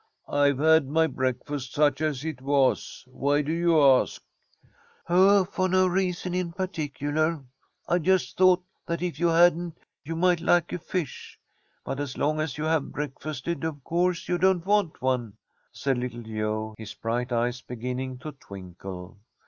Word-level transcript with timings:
"I've 0.27 0.57
had 0.57 0.87
my 0.89 1.05
breakfast, 1.05 1.73
such 1.75 2.01
as 2.01 2.25
it 2.25 2.41
was. 2.41 3.03
Why 3.05 3.43
do 3.43 3.51
you 3.51 3.79
ask?" 3.79 4.23
"Oh, 5.07 5.45
for 5.45 5.69
no 5.69 5.85
reason 5.85 6.33
in 6.33 6.53
particular. 6.53 7.43
I 7.87 7.99
just 7.99 8.35
thought 8.35 8.63
that 8.87 9.03
if 9.03 9.19
you 9.19 9.27
hadn't, 9.27 9.77
you 10.03 10.15
might 10.15 10.41
like 10.41 10.73
a 10.73 10.79
fish. 10.79 11.37
But 11.85 11.99
as 11.99 12.17
long 12.17 12.39
as 12.39 12.57
you 12.57 12.63
have 12.63 12.91
breakfasted, 12.91 13.63
of 13.63 13.83
course 13.83 14.27
you 14.27 14.39
don't 14.39 14.65
want 14.65 15.03
one," 15.03 15.33
said 15.71 15.99
Little 15.99 16.23
Joe, 16.23 16.73
his 16.79 16.95
bright 16.95 17.31
eyes 17.31 17.61
beginning 17.61 18.17
to 18.25 18.31
twinkle. 18.31 19.19